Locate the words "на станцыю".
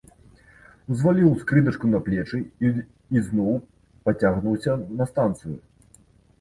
4.97-5.57